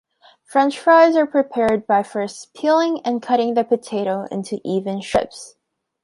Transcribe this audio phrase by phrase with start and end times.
[0.45, 5.57] French fries are prepared by first peeling and cutting the potato into even strips.